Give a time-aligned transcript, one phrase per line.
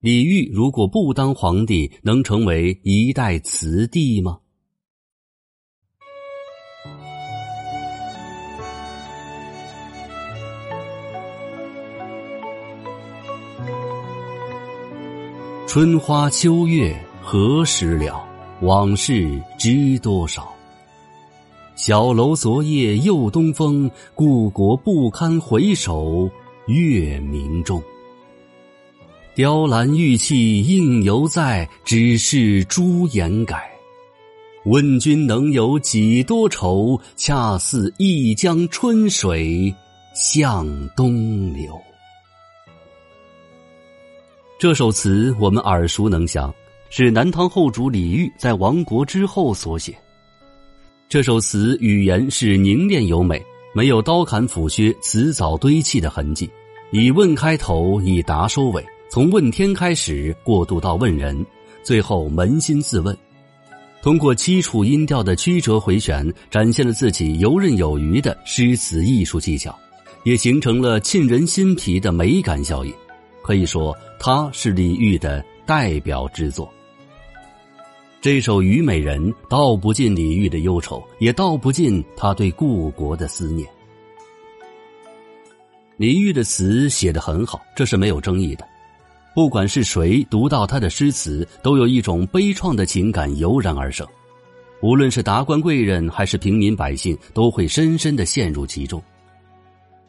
[0.00, 4.38] 李煜如果不当皇帝，能成为一代词帝吗？
[15.66, 18.26] 春花秋月何时了？
[18.62, 20.50] 往事知多少？
[21.76, 26.30] 小楼昨夜又东风，故国不堪回首
[26.68, 27.82] 月明中。
[29.32, 33.70] 雕栏玉砌应犹在，只是朱颜改。
[34.64, 37.00] 问君能有几多愁？
[37.16, 39.72] 恰似一江春水
[40.14, 41.80] 向东流。
[44.58, 46.52] 这首词我们耳熟能详，
[46.90, 49.96] 是南唐后主李煜在亡国之后所写。
[51.08, 53.40] 这首词语言是凝练优美，
[53.72, 56.50] 没有刀砍斧削、辞藻堆砌的痕迹，
[56.90, 61.44] 以问开头，以答收尾，从问天开始，过渡到问人，
[61.82, 63.16] 最后扪心自问。
[64.00, 69.76] 通过七处音调的曲折回旋，展现了自己游刃有余的诗词艺术技巧，
[70.22, 72.94] 也形成了沁人心脾的美感效应。
[73.42, 76.72] 可以说，它是李煜的代表之作。
[78.20, 83.68] 这首《虞美人》道不尽李煜的忧愁，也道不尽他对故国的思念。
[85.96, 88.64] 李煜的词写得很好，这是没有争议的。
[89.34, 94.06] 不管是谁读到他的诗词，都有一种悲怆的情感油然而生。
[94.82, 99.02] 无论是达官贵人，还是平民百姓，都会深深的陷入其中。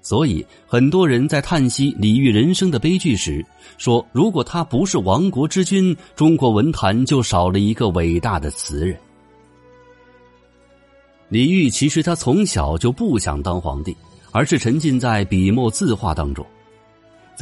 [0.01, 3.45] 所以，很多人在叹息李煜人生的悲剧时，
[3.77, 8.97] 说：“如果他不是亡国之君，中国文坛就少了一个伟大的词人。”
[11.29, 13.95] 李煜其实他从小就不想当皇帝，
[14.31, 16.43] 而是沉浸在笔墨字画当中。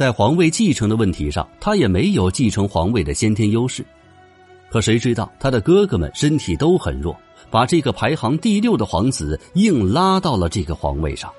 [0.00, 3.84] 在皇位继承的问题上，他也没有继承皇位的先天优势。
[4.70, 7.14] 可谁知道他的哥哥们身体都很弱，
[7.50, 11.30] 把这个排行第六的皇子硬拉到了这个皇位上。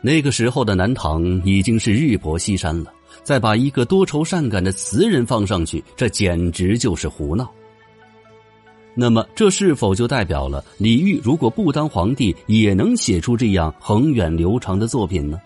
[0.00, 7.48] 那个时候的南唐已经是日薄西山了，再把一个多愁善感的词人放上去，这简直就是胡闹。
[8.96, 15.40] 那么，这是否就代表了李煜如果不当皇帝，也能写出这样恒远流长的作品呢？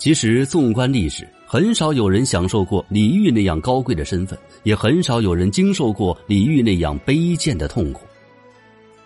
[0.00, 8.00] 其实，纵观历史，很少有人享受过李煜那样高贵的身份，也很少有人经受过李煜那样卑贱的痛苦。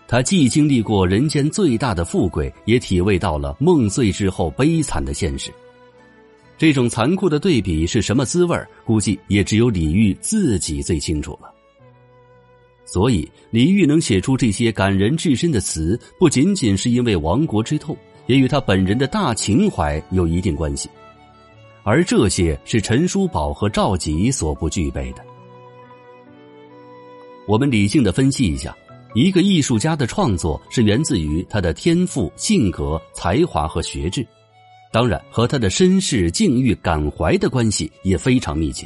[0.07, 5.51] 他既经历过人间最大的富贵，也体味到了梦碎之后悲惨的现实。
[6.57, 11.53] 这种残酷的对比是什么滋味估计也只有李煜自己最清楚了。
[12.85, 20.89] 所以，李煜能写出这些感人至深的词，不仅仅是因为亡国之痛，也与他本人的大情怀有一定关系。
[21.83, 25.23] 而这些是陈叔宝和赵佶所不具备的。
[27.47, 28.75] 我们理性的分析一下。
[29.13, 34.27] 一个艺术家的创作是源自于他的天赋、性格、才华和学制，
[34.91, 38.85] 当然和他的身世、境遇、感怀的关系也非常密切。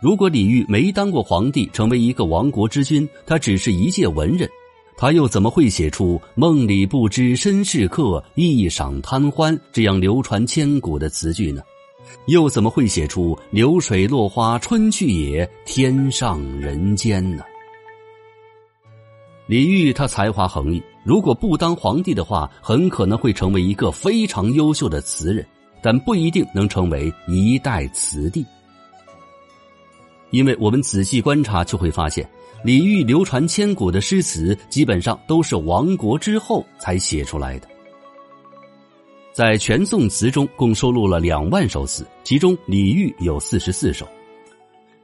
[0.00, 4.48] 如果李煜没当过皇帝，成为一个亡国之君，他只是一介文人，
[5.02, 11.60] 他又怎么会写出“梦里不知身是客，一晌贪欢”这样流传千古的词句呢？
[12.26, 17.42] 又怎么会写出“流水落花春去也，天上人间”呢？
[19.48, 25.44] 李煜他才华横溢，如果不当皇帝的话，很可能会成为一个非常优秀的词人，
[25.82, 28.46] 但不一定能成为一代词帝。
[30.32, 32.28] 因为我们仔细观察，就会发现，
[32.64, 37.68] 李煜流传千古的诗词，基本上都是亡国之后才写出来的。
[39.32, 44.06] 在全宋词中，共收录了两万首词，其中李煜有四十四首。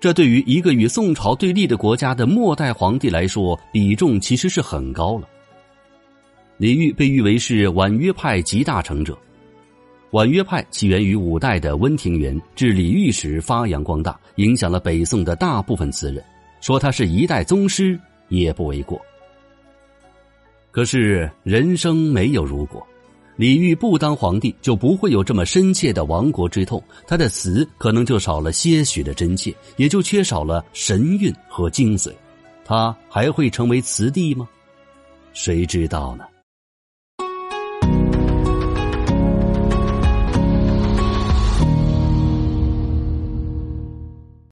[0.00, 5.28] 这对于一个与宋朝对立的国家的末代皇帝来说，比重其实是很高了。
[6.56, 9.16] 李煜被誉为是婉约派集大成者，
[10.10, 16.24] 婉约派起源于五代的温庭筠，至李煜时发扬光大，影响了北宋的大部分词人，
[16.60, 18.98] 说他是一代宗师也不为过。
[20.70, 22.86] 可是人生没有如果。
[23.36, 32.10] 李煜不当皇帝，就不会有这么深切的亡国之痛，他的词可能就少了些许的真切，也就缺少了神韵和精髓，
[32.64, 34.48] 他还会成为词帝吗？
[35.34, 36.24] 谁知道呢？